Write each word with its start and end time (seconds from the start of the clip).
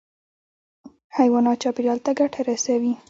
حیوانات 1.17 1.57
چاپېریال 1.63 1.99
ته 2.05 2.11
ګټه 2.19 2.39
رسوي. 2.49 2.93